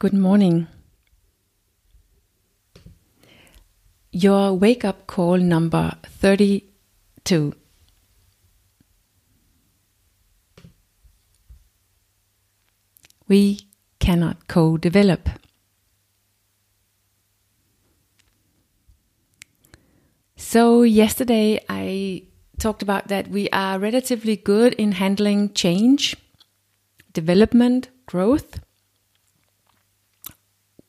Good 0.00 0.14
morning. 0.14 0.66
Your 4.12 4.54
wake 4.54 4.82
up 4.82 5.06
call 5.06 5.36
number 5.36 5.92
32. 6.06 7.52
We 13.28 13.60
cannot 13.98 14.48
co 14.48 14.78
develop. 14.78 15.28
So, 20.36 20.80
yesterday 20.82 21.62
I 21.68 22.22
talked 22.58 22.80
about 22.80 23.08
that 23.08 23.28
we 23.28 23.50
are 23.50 23.78
relatively 23.78 24.36
good 24.36 24.72
in 24.72 24.92
handling 24.92 25.52
change, 25.52 26.16
development, 27.12 27.90
growth 28.06 28.60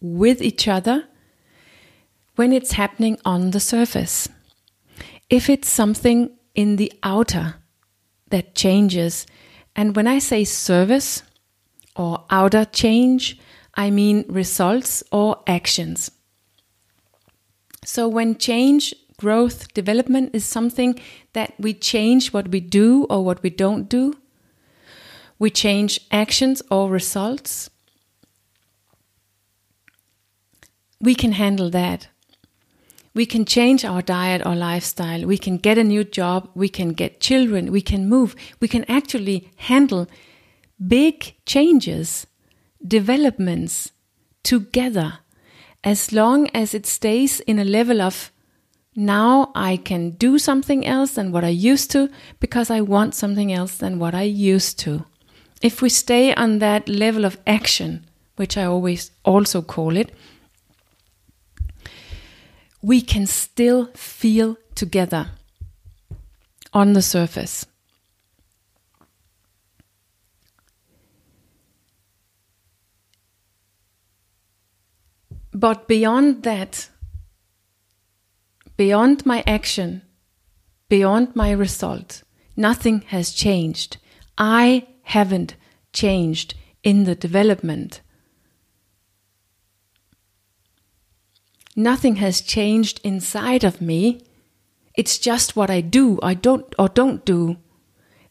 with 0.02 0.42
each 0.42 0.68
other 0.68 1.06
when 2.36 2.52
it's 2.52 2.74
happening 2.74 3.18
on 3.24 3.52
the 3.52 3.60
surface. 3.60 4.28
If 5.30 5.50
it's 5.50 5.70
something 5.70 6.32
in 6.56 6.76
the 6.76 6.92
outer 7.04 7.56
that 8.30 8.56
changes, 8.56 9.26
and 9.76 9.96
when 9.96 10.08
I 10.08 10.20
say 10.20 10.44
service 10.44 11.24
or 11.96 12.26
outer 12.30 12.66
change, 12.66 13.40
I 13.76 13.90
mean 13.90 14.26
results 14.28 15.04
or 15.12 15.38
actions. 15.48 16.12
So 17.86 18.08
when 18.08 18.38
change, 18.38 18.94
growth, 19.18 19.74
development 19.74 20.32
is 20.34 20.46
something 20.46 21.00
that 21.34 21.54
we 21.60 21.74
change 21.74 22.34
what 22.34 22.50
we 22.50 22.60
do 22.60 23.06
or 23.10 23.24
what 23.24 23.42
we 23.44 23.50
don't 23.50 23.88
do, 23.88 24.16
we 25.40 25.50
change 25.50 26.00
actions 26.12 26.62
or 26.70 26.90
results, 26.90 27.70
we 31.02 31.16
can 31.16 31.34
handle 31.34 31.70
that. 31.72 32.08
We 33.14 33.26
can 33.26 33.44
change 33.44 33.84
our 33.84 34.02
diet 34.02 34.46
or 34.46 34.56
lifestyle. 34.56 35.26
We 35.26 35.38
can 35.38 35.58
get 35.58 35.78
a 35.78 35.84
new 35.84 36.04
job. 36.04 36.50
We 36.56 36.70
can 36.70 36.94
get 36.94 37.20
children. 37.20 37.72
We 37.72 37.82
can 37.82 38.08
move. 38.08 38.36
We 38.62 38.68
can 38.68 38.86
actually 38.90 39.50
handle 39.58 40.08
big 40.88 41.36
changes, 41.46 42.26
developments 42.86 43.92
together 44.44 45.20
as 45.84 46.12
long 46.12 46.48
as 46.54 46.74
it 46.74 46.86
stays 46.86 47.40
in 47.42 47.60
a 47.60 47.66
level 47.66 48.02
of 48.02 48.32
now 48.96 49.52
I 49.56 49.78
can 49.78 50.12
do 50.12 50.38
something 50.38 50.86
else 50.86 51.14
than 51.14 51.32
what 51.32 51.44
I 51.44 51.50
used 51.50 51.92
to 51.92 52.10
because 52.40 52.70
I 52.70 52.82
want 52.82 53.16
something 53.16 53.52
else 53.52 53.78
than 53.78 54.00
what 54.00 54.14
I 54.14 54.24
used 54.24 54.80
to. 54.80 55.06
If 55.62 55.82
we 55.82 55.90
stay 55.90 56.34
on 56.36 56.60
that 56.60 56.90
level 56.90 57.24
of 57.24 57.38
action, 57.48 58.06
which 58.36 58.58
I 58.58 58.66
always 58.66 59.12
also 59.24 59.62
call 59.62 59.96
it, 59.96 60.12
we 62.82 63.02
can 63.02 63.28
still 63.28 63.86
feel 63.94 64.58
together 64.76 65.28
on 66.74 66.94
the 66.94 67.02
surface. 67.02 67.66
But 75.54 75.88
beyond 75.88 76.44
that, 76.44 76.90
beyond 78.78 79.26
my 79.26 79.44
action, 79.46 80.02
beyond 80.90 81.36
my 81.36 81.52
result, 81.52 82.24
nothing 82.56 83.02
has 83.08 83.32
changed. 83.32 83.98
I 84.38 84.88
haven't 85.04 85.56
changed 85.94 86.56
in 86.84 87.04
the 87.04 87.16
development 87.16 88.02
Nothing 91.82 92.18
has 92.18 92.42
changed 92.42 93.02
inside 93.04 93.64
of 93.64 93.82
me. 93.82 94.22
It's 94.94 95.18
just 95.18 95.56
what 95.56 95.72
I 95.72 95.82
do, 95.82 96.20
I 96.22 96.36
don't 96.36 96.76
or 96.78 96.88
don't 96.88 97.26
do 97.26 97.58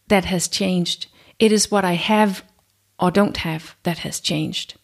that 0.06 0.25
has 0.27 0.47
changed. 0.47 1.09
It 1.41 1.50
is 1.50 1.69
what 1.69 1.84
I 1.84 1.94
have 1.94 2.44
or 3.00 3.10
don't 3.10 3.39
have 3.39 3.75
that 3.83 3.99
has 3.99 4.21
changed. 4.21 4.78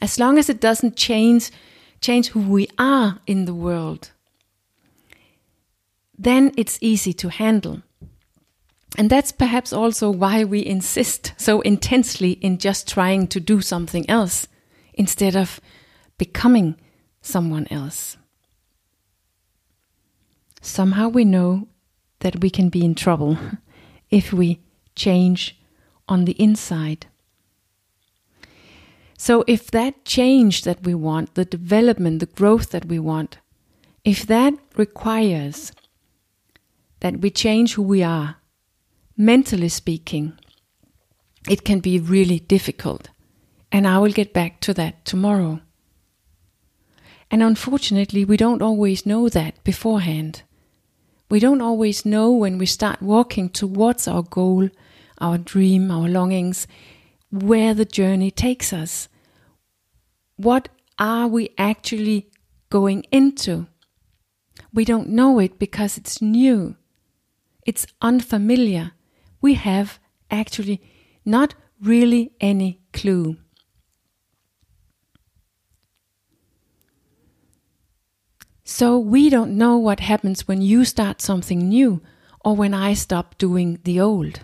As 0.00 0.18
long 0.18 0.38
as 0.38 0.48
it 0.48 0.58
doesn't 0.58 0.96
change 0.96 1.50
change 2.00 2.28
who 2.28 2.40
we 2.40 2.66
are 2.78 3.18
in 3.26 3.44
the 3.44 3.54
world, 3.54 4.12
then 6.18 6.50
it's 6.56 6.78
easy 6.80 7.12
to 7.12 7.28
handle. 7.28 7.82
And 8.96 9.10
that's 9.10 9.32
perhaps 9.32 9.70
also 9.70 10.10
why 10.10 10.44
we 10.44 10.64
insist 10.64 11.34
so 11.36 11.60
intensely 11.60 12.32
in 12.32 12.56
just 12.56 12.88
trying 12.88 13.26
to 13.28 13.40
do 13.40 13.60
something 13.60 14.08
else 14.08 14.48
instead 14.94 15.36
of 15.36 15.60
becoming 16.18 16.76
someone 17.20 17.66
else. 17.70 18.16
Somehow 20.60 21.08
we 21.08 21.24
know 21.24 21.68
that 22.20 22.40
we 22.40 22.50
can 22.50 22.68
be 22.68 22.84
in 22.84 22.94
trouble 22.94 23.38
if 24.10 24.32
we 24.32 24.60
change 24.94 25.58
on 26.08 26.24
the 26.24 26.32
inside. 26.32 27.06
So, 29.16 29.44
if 29.46 29.70
that 29.70 30.04
change 30.04 30.64
that 30.64 30.82
we 30.82 30.94
want, 30.94 31.34
the 31.34 31.44
development, 31.44 32.20
the 32.20 32.26
growth 32.26 32.70
that 32.70 32.86
we 32.86 32.98
want, 32.98 33.38
if 34.04 34.26
that 34.26 34.54
requires 34.76 35.72
that 37.00 37.20
we 37.20 37.30
change 37.30 37.74
who 37.74 37.82
we 37.82 38.02
are, 38.02 38.36
mentally 39.16 39.68
speaking, 39.68 40.32
it 41.48 41.64
can 41.64 41.80
be 41.80 41.98
really 41.98 42.40
difficult. 42.40 43.10
And 43.70 43.86
I 43.86 43.98
will 43.98 44.12
get 44.12 44.32
back 44.32 44.60
to 44.60 44.74
that 44.74 45.04
tomorrow. 45.04 45.60
And 47.34 47.42
unfortunately, 47.42 48.24
we 48.24 48.36
don't 48.36 48.62
always 48.62 49.04
know 49.04 49.28
that 49.28 49.64
beforehand. 49.64 50.42
We 51.28 51.40
don't 51.40 51.60
always 51.60 52.06
know 52.06 52.30
when 52.30 52.58
we 52.58 52.66
start 52.66 53.02
walking 53.02 53.48
towards 53.48 54.06
our 54.06 54.22
goal, 54.22 54.70
our 55.18 55.36
dream, 55.36 55.90
our 55.90 56.06
longings, 56.06 56.68
where 57.32 57.74
the 57.74 57.84
journey 57.84 58.30
takes 58.30 58.72
us. 58.72 59.08
What 60.36 60.68
are 60.96 61.26
we 61.26 61.50
actually 61.58 62.30
going 62.70 63.02
into? 63.10 63.66
We 64.72 64.84
don't 64.84 65.08
know 65.08 65.40
it 65.40 65.58
because 65.58 65.98
it's 65.98 66.22
new. 66.22 66.76
It's 67.66 67.84
unfamiliar. 68.00 68.92
We 69.40 69.54
have 69.54 69.98
actually 70.30 70.80
not 71.24 71.56
really 71.80 72.30
any 72.40 72.78
clue. 72.92 73.38
So 78.64 78.98
we 78.98 79.28
don't 79.28 79.58
know 79.58 79.76
what 79.76 80.00
happens 80.00 80.48
when 80.48 80.62
you 80.62 80.86
start 80.86 81.20
something 81.20 81.68
new 81.68 82.00
or 82.42 82.56
when 82.56 82.72
I 82.72 82.94
stop 82.94 83.36
doing 83.36 83.78
the 83.84 84.00
old. 84.00 84.40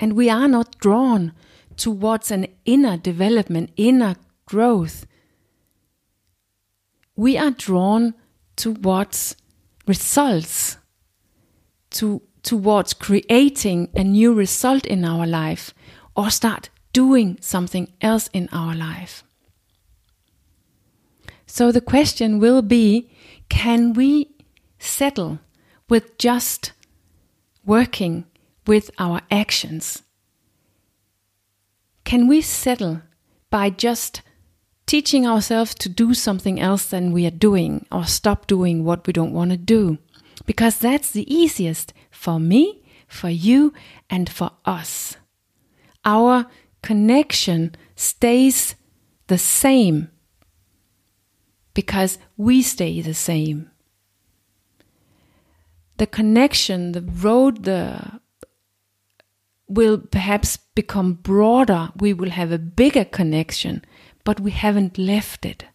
And 0.00 0.14
we 0.14 0.30
are 0.30 0.48
not 0.48 0.78
drawn 0.78 1.32
towards 1.76 2.30
an 2.30 2.46
inner 2.64 2.96
development, 2.96 3.70
inner 3.76 4.16
growth. 4.46 5.06
We 7.16 7.36
are 7.36 7.50
drawn 7.50 8.14
towards 8.56 9.36
results, 9.86 10.78
to, 11.90 12.22
towards 12.42 12.94
creating 12.94 13.90
a 13.94 14.04
new 14.04 14.32
result 14.32 14.86
in 14.86 15.04
our 15.04 15.26
life 15.26 15.74
or 16.16 16.30
start 16.30 16.70
doing 16.94 17.36
something 17.42 17.92
else 18.00 18.30
in 18.32 18.48
our 18.52 18.74
life. 18.74 19.22
So 21.46 21.72
the 21.72 21.80
question 21.80 22.38
will 22.38 22.62
be 22.62 23.10
can 23.48 23.92
we 23.92 24.34
settle 24.78 25.38
with 25.88 26.18
just 26.18 26.72
working 27.64 28.24
with 28.66 28.90
our 28.98 29.20
actions? 29.30 30.02
Can 32.04 32.28
we 32.28 32.40
settle 32.40 33.02
by 33.50 33.70
just 33.70 34.22
teaching 34.86 35.26
ourselves 35.26 35.74
to 35.74 35.88
do 35.88 36.14
something 36.14 36.60
else 36.60 36.86
than 36.86 37.12
we 37.12 37.26
are 37.26 37.30
doing 37.30 37.86
or 37.90 38.04
stop 38.04 38.46
doing 38.46 38.84
what 38.84 39.06
we 39.06 39.12
don't 39.12 39.32
want 39.32 39.50
to 39.50 39.56
do? 39.56 39.98
Because 40.44 40.78
that's 40.78 41.10
the 41.10 41.32
easiest 41.32 41.92
for 42.10 42.38
me, 42.38 42.82
for 43.08 43.28
you, 43.28 43.72
and 44.10 44.28
for 44.28 44.50
us. 44.64 45.16
Our 46.04 46.46
connection 46.82 47.74
stays 47.96 48.76
the 49.26 49.38
same 49.38 50.10
because 51.76 52.16
we 52.38 52.62
stay 52.62 53.02
the 53.02 53.12
same. 53.12 53.70
The 55.98 56.06
connection, 56.06 56.92
the 56.92 57.02
road, 57.02 57.64
the 57.64 58.20
will 59.68 59.98
perhaps 59.98 60.56
become 60.74 61.12
broader. 61.12 61.90
We 61.94 62.14
will 62.14 62.30
have 62.30 62.50
a 62.50 62.58
bigger 62.58 63.04
connection, 63.04 63.84
but 64.24 64.40
we 64.40 64.52
haven't 64.52 64.96
left 64.96 65.44
it. 65.44 65.66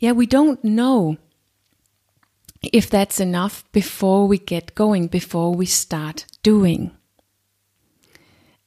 Yeah, 0.00 0.12
we 0.12 0.26
don't 0.26 0.64
know 0.64 1.18
if 2.62 2.90
that's 2.90 3.20
enough 3.20 3.62
before 3.70 4.26
we 4.26 4.38
get 4.38 4.74
going, 4.74 5.06
before 5.06 5.54
we 5.54 5.66
start 5.66 6.26
doing. 6.42 6.90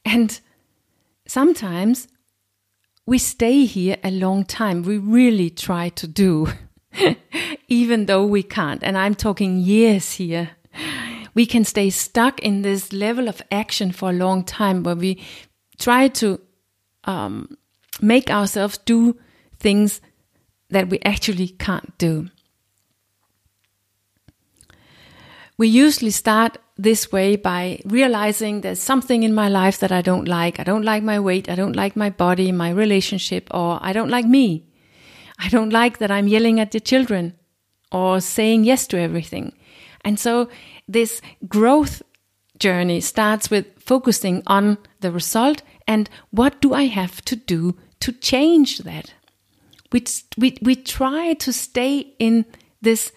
And 0.05 0.39
sometimes 1.27 2.07
we 3.05 3.17
stay 3.17 3.65
here 3.65 3.97
a 4.03 4.11
long 4.11 4.45
time. 4.45 4.83
We 4.83 4.97
really 4.97 5.49
try 5.49 5.89
to 5.89 6.07
do, 6.07 6.47
even 7.67 8.05
though 8.05 8.25
we 8.25 8.43
can't. 8.43 8.83
And 8.83 8.97
I'm 8.97 9.15
talking 9.15 9.57
years 9.59 10.13
here. 10.13 10.51
We 11.33 11.45
can 11.45 11.65
stay 11.65 11.89
stuck 11.89 12.39
in 12.41 12.61
this 12.61 12.93
level 12.93 13.27
of 13.27 13.41
action 13.51 13.91
for 13.91 14.09
a 14.09 14.13
long 14.13 14.43
time 14.43 14.83
where 14.83 14.95
we 14.95 15.21
try 15.79 16.07
to 16.07 16.39
um, 17.05 17.57
make 18.01 18.29
ourselves 18.29 18.77
do 18.77 19.17
things 19.59 19.99
that 20.69 20.89
we 20.89 20.99
actually 21.03 21.49
can't 21.49 21.97
do. 21.97 22.29
We 25.57 25.67
usually 25.67 26.11
start 26.11 26.57
this 26.77 27.11
way 27.11 27.35
by 27.35 27.79
realizing 27.85 28.61
there's 28.61 28.81
something 28.81 29.23
in 29.23 29.33
my 29.33 29.47
life 29.47 29.79
that 29.79 29.91
I 29.91 30.01
don't 30.01 30.27
like. 30.27 30.59
I 30.59 30.63
don't 30.63 30.83
like 30.83 31.03
my 31.03 31.19
weight. 31.19 31.49
I 31.49 31.55
don't 31.55 31.75
like 31.75 31.95
my 31.95 32.09
body, 32.09 32.51
my 32.51 32.69
relationship, 32.69 33.47
or 33.53 33.77
I 33.81 33.93
don't 33.93 34.09
like 34.09 34.25
me. 34.25 34.65
I 35.37 35.49
don't 35.49 35.71
like 35.71 35.99
that 35.99 36.11
I'm 36.11 36.27
yelling 36.27 36.59
at 36.59 36.71
the 36.71 36.79
children 36.79 37.33
or 37.91 38.19
saying 38.19 38.63
yes 38.63 38.87
to 38.87 38.99
everything. 38.99 39.53
And 40.03 40.19
so 40.19 40.49
this 40.87 41.21
growth 41.47 42.01
journey 42.57 43.01
starts 43.01 43.49
with 43.49 43.65
focusing 43.79 44.41
on 44.47 44.77
the 45.01 45.11
result 45.11 45.61
and 45.87 46.09
what 46.31 46.61
do 46.61 46.73
I 46.73 46.85
have 46.85 47.21
to 47.25 47.35
do 47.35 47.77
to 47.99 48.11
change 48.11 48.79
that? 48.79 49.13
We, 49.91 50.05
we, 50.37 50.57
we 50.61 50.75
try 50.75 51.33
to 51.33 51.53
stay 51.53 52.13
in 52.19 52.45
this 52.81 53.11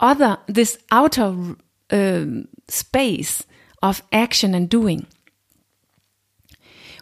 other, 0.00 0.38
this 0.46 0.78
outer 0.90 1.56
um, 1.94 2.48
space 2.68 3.44
of 3.82 4.02
action 4.12 4.54
and 4.54 4.68
doing. 4.68 5.06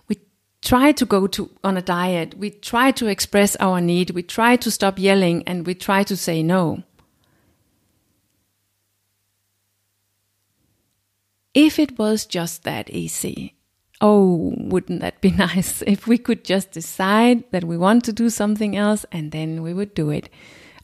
We 0.08 0.20
try 0.60 0.92
to 0.92 1.06
go 1.06 1.26
to 1.28 1.50
on 1.64 1.76
a 1.76 1.82
diet. 1.82 2.36
We 2.36 2.50
try 2.50 2.90
to 2.92 3.06
express 3.06 3.56
our 3.56 3.80
need. 3.80 4.10
We 4.10 4.22
try 4.22 4.56
to 4.56 4.70
stop 4.70 4.98
yelling, 4.98 5.42
and 5.46 5.66
we 5.66 5.74
try 5.74 6.04
to 6.04 6.16
say 6.16 6.42
no. 6.42 6.82
If 11.54 11.78
it 11.78 11.98
was 11.98 12.24
just 12.24 12.64
that 12.64 12.90
easy, 12.90 13.54
oh, 14.00 14.54
wouldn't 14.56 15.00
that 15.00 15.20
be 15.20 15.30
nice 15.48 15.82
if 15.82 16.06
we 16.06 16.18
could 16.18 16.44
just 16.44 16.72
decide 16.72 17.44
that 17.50 17.64
we 17.64 17.76
want 17.76 18.04
to 18.04 18.12
do 18.12 18.30
something 18.30 18.76
else 18.76 19.04
and 19.12 19.32
then 19.32 19.62
we 19.62 19.72
would 19.72 19.94
do 19.94 20.10
it. 20.10 20.28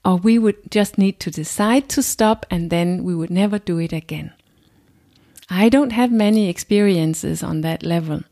Or 0.05 0.17
we 0.17 0.39
would 0.39 0.71
just 0.71 0.99
need 0.99 1.21
to 1.21 1.31
decide 1.31 1.89
to 1.91 2.03
stop 2.03 2.47
and 2.51 2.71
then 2.71 3.05
we 3.05 3.15
would 3.15 3.31
never 3.31 3.59
do 3.59 3.79
it 3.79 3.93
again. 3.93 4.33
I 5.51 5.69
don't 5.69 5.93
have 5.93 6.13
many 6.13 6.49
experiences 6.49 7.43
on 7.43 7.63
that 7.63 7.83
level. 7.83 8.23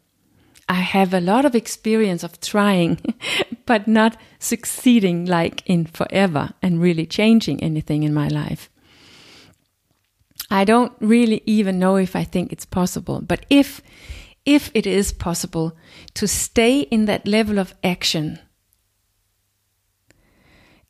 I 0.69 0.81
have 0.81 1.15
a 1.15 1.21
lot 1.21 1.45
of 1.45 1.55
experience 1.55 2.25
of 2.25 2.41
trying, 2.41 2.99
but 3.67 3.87
not 3.87 4.17
succeeding 4.39 5.25
like 5.25 5.63
in 5.67 5.87
forever 5.87 6.51
and 6.61 6.81
really 6.81 7.07
changing 7.07 7.63
anything 7.63 8.03
in 8.03 8.13
my 8.13 8.29
life. 8.29 8.69
I 10.51 10.65
don't 10.65 10.93
really 11.01 11.43
even 11.47 11.79
know 11.79 11.97
if 11.97 12.15
I 12.15 12.25
think 12.25 12.53
it's 12.53 12.67
possible, 12.67 13.21
but 13.21 13.47
if 13.51 13.81
if 14.45 14.71
it 14.75 14.87
is 14.87 15.13
possible 15.13 15.77
to 16.15 16.29
stay 16.29 16.81
in 16.81 17.07
that 17.07 17.27
level 17.27 17.59
of 17.59 17.75
action, 17.83 18.39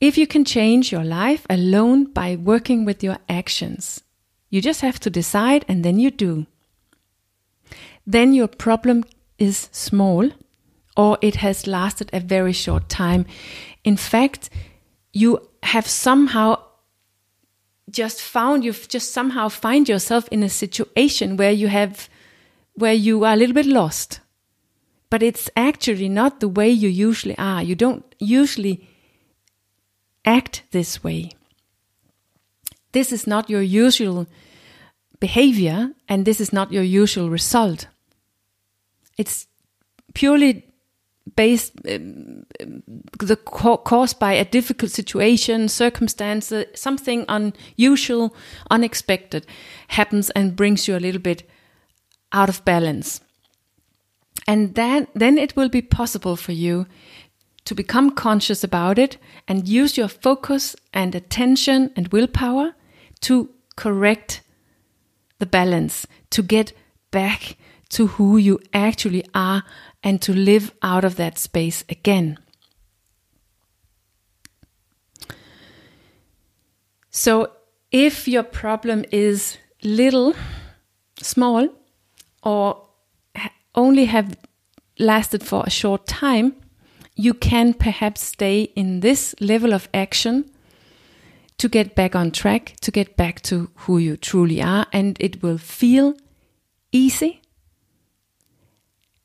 if 0.00 0.18
you 0.18 0.26
can 0.26 0.44
change 0.44 0.92
your 0.92 1.04
life 1.04 1.46
alone 1.48 2.04
by 2.04 2.36
working 2.36 2.84
with 2.84 3.02
your 3.02 3.18
actions, 3.28 4.02
you 4.50 4.60
just 4.60 4.80
have 4.80 5.00
to 5.00 5.10
decide 5.10 5.64
and 5.68 5.84
then 5.84 5.98
you 5.98 6.10
do. 6.10 6.46
Then 8.06 8.32
your 8.32 8.48
problem 8.48 9.04
is 9.38 9.68
small 9.72 10.30
or 10.96 11.18
it 11.20 11.36
has 11.36 11.66
lasted 11.66 12.10
a 12.12 12.20
very 12.20 12.52
short 12.52 12.88
time. 12.88 13.26
In 13.84 13.96
fact, 13.96 14.50
you 15.12 15.48
have 15.62 15.86
somehow 15.86 16.62
just 17.90 18.20
found 18.20 18.64
you've 18.64 18.88
just 18.88 19.12
somehow 19.12 19.48
find 19.48 19.88
yourself 19.88 20.28
in 20.30 20.42
a 20.42 20.48
situation 20.48 21.36
where 21.36 21.52
you 21.52 21.68
have 21.68 22.08
where 22.74 22.92
you 22.92 23.24
are 23.24 23.32
a 23.32 23.36
little 23.36 23.54
bit 23.54 23.66
lost. 23.66 24.20
But 25.08 25.22
it's 25.22 25.48
actually 25.56 26.08
not 26.08 26.40
the 26.40 26.48
way 26.48 26.68
you 26.68 26.88
usually 26.88 27.38
are. 27.38 27.62
You 27.62 27.74
don't 27.74 28.04
usually 28.18 28.86
act 30.26 30.62
this 30.72 31.02
way. 31.02 31.30
This 32.92 33.12
is 33.12 33.26
not 33.26 33.48
your 33.48 33.62
usual 33.62 34.26
behavior 35.20 35.90
and 36.08 36.24
this 36.24 36.40
is 36.40 36.52
not 36.52 36.72
your 36.72 36.82
usual 36.82 37.30
result. 37.30 37.88
It's 39.16 39.46
purely 40.14 40.64
based 41.34 41.72
um, 41.88 42.46
the 43.18 43.36
caused 43.36 44.18
by 44.18 44.32
a 44.32 44.44
difficult 44.44 44.92
situation, 44.92 45.68
circumstance, 45.68 46.52
something 46.74 47.24
unusual, 47.28 48.34
unexpected 48.70 49.46
happens 49.88 50.30
and 50.30 50.56
brings 50.56 50.86
you 50.86 50.96
a 50.96 51.00
little 51.00 51.20
bit 51.20 51.48
out 52.32 52.48
of 52.48 52.64
balance. 52.64 53.20
And 54.46 54.74
then 54.74 55.08
then 55.14 55.38
it 55.38 55.56
will 55.56 55.68
be 55.68 55.82
possible 55.82 56.36
for 56.36 56.52
you 56.52 56.86
to 57.66 57.74
become 57.74 58.10
conscious 58.12 58.64
about 58.64 58.98
it 58.98 59.18
and 59.46 59.68
use 59.68 59.96
your 59.98 60.08
focus 60.08 60.74
and 60.94 61.14
attention 61.14 61.92
and 61.96 62.08
willpower 62.08 62.74
to 63.20 63.50
correct 63.76 64.40
the 65.38 65.46
balance, 65.46 66.06
to 66.30 66.42
get 66.42 66.72
back 67.10 67.56
to 67.90 68.06
who 68.06 68.36
you 68.36 68.58
actually 68.72 69.24
are 69.34 69.64
and 70.02 70.22
to 70.22 70.32
live 70.32 70.72
out 70.82 71.04
of 71.04 71.16
that 71.16 71.38
space 71.38 71.84
again. 71.88 72.38
So, 77.10 77.52
if 77.90 78.28
your 78.28 78.42
problem 78.42 79.04
is 79.10 79.58
little, 79.82 80.34
small, 81.20 81.68
or 82.42 82.88
only 83.74 84.04
have 84.04 84.36
lasted 84.98 85.42
for 85.42 85.64
a 85.66 85.70
short 85.70 86.06
time, 86.06 86.54
you 87.16 87.34
can 87.34 87.74
perhaps 87.74 88.22
stay 88.22 88.62
in 88.76 89.00
this 89.00 89.34
level 89.40 89.72
of 89.72 89.88
action 89.92 90.50
to 91.58 91.68
get 91.68 91.94
back 91.94 92.14
on 92.14 92.30
track, 92.30 92.74
to 92.82 92.90
get 92.90 93.16
back 93.16 93.40
to 93.40 93.70
who 93.74 93.96
you 93.96 94.16
truly 94.16 94.62
are, 94.62 94.86
and 94.92 95.16
it 95.18 95.42
will 95.42 95.58
feel 95.58 96.14
easy 96.92 97.40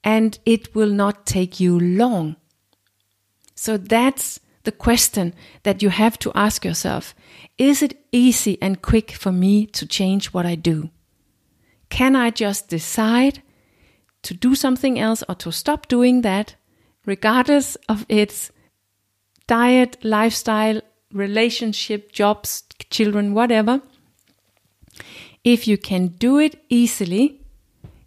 and 0.04 0.40
it 0.46 0.74
will 0.74 0.89
not 0.89 1.25
take 1.25 1.60
you 1.60 1.80
long. 1.80 2.38
So 3.54 3.77
that's 3.77 4.39
the 4.63 4.72
question 4.72 5.34
that 5.63 5.82
you 5.82 5.89
have 5.89 6.18
to 6.20 6.32
ask 6.34 6.63
yourself 6.65 7.13
Is 7.58 7.84
it 7.84 8.04
easy 8.12 8.58
and 8.62 8.82
quick 8.82 9.12
for 9.12 9.32
me 9.32 9.65
to 9.68 9.86
change 9.86 10.27
what 10.27 10.46
I 10.46 10.56
do? 10.56 10.89
Can 11.89 12.15
I 12.15 12.30
just 12.30 12.70
decide 12.70 13.44
to 14.24 14.34
do 14.34 14.56
something 14.56 14.98
else 14.98 15.24
or 15.27 15.36
to 15.36 15.51
stop 15.51 15.88
doing 15.88 16.22
that, 16.22 16.56
regardless 17.12 17.75
of 17.89 18.06
its 18.08 18.51
diet, 19.46 19.98
lifestyle, 20.01 20.80
relationship, 21.12 22.13
jobs, 22.13 22.63
children, 22.89 23.34
whatever? 23.34 23.82
If 25.44 25.68
you 25.68 25.77
can 25.77 26.03
do 26.08 26.39
it 26.39 26.63
easily, 26.70 27.41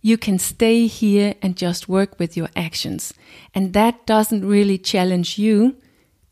you 0.00 0.16
can 0.16 0.38
stay 0.38 0.87
here 0.87 1.34
and 1.42 1.62
just 1.66 1.87
work 1.87 2.18
with 2.18 2.34
your 2.34 2.49
actions. 2.56 3.12
And 3.54 3.75
that 3.75 4.06
doesn't 4.06 4.46
really 4.54 4.78
challenge 4.78 5.38
you, 5.38 5.76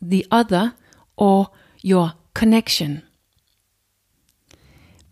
the 0.00 0.26
other, 0.30 0.74
or 1.16 1.50
your 1.82 2.14
connection. 2.32 3.02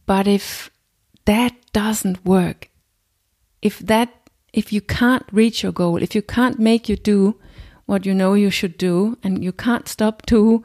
But 0.06 0.26
if 0.26 0.70
that 1.26 1.52
doesn't 1.74 2.24
work, 2.24 2.70
if 3.60 3.78
that 3.80 4.08
if 4.52 4.72
you 4.72 4.80
can't 4.80 5.26
reach 5.30 5.62
your 5.62 5.72
goal, 5.72 6.02
if 6.02 6.14
you 6.14 6.22
can't 6.22 6.58
make 6.58 6.88
you 6.88 6.96
do 6.96 7.36
what 7.90 8.06
you 8.06 8.14
know 8.14 8.34
you 8.34 8.50
should 8.50 8.78
do, 8.78 9.18
and 9.24 9.42
you 9.42 9.50
can't 9.50 9.88
stop 9.88 10.24
to 10.26 10.62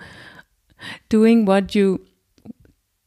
doing 1.10 1.44
what 1.44 1.74
you 1.74 2.06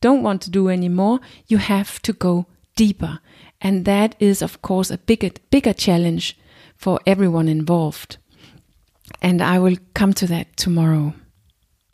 don't 0.00 0.24
want 0.24 0.42
to 0.42 0.50
do 0.50 0.68
anymore, 0.68 1.20
you 1.46 1.58
have 1.58 2.02
to 2.02 2.12
go 2.12 2.46
deeper. 2.74 3.20
And 3.60 3.84
that 3.84 4.16
is, 4.18 4.42
of 4.42 4.60
course, 4.60 4.90
a 4.90 4.98
bigger, 4.98 5.30
bigger 5.50 5.72
challenge 5.72 6.36
for 6.76 6.98
everyone 7.06 7.48
involved. 7.48 8.16
And 9.22 9.40
I 9.40 9.60
will 9.60 9.76
come 9.94 10.12
to 10.14 10.26
that 10.26 10.56
tomorrow. 10.56 11.14